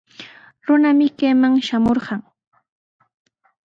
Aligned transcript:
Runami 0.65 1.07
kayman 1.19 1.53
shamurqun. 1.67 2.21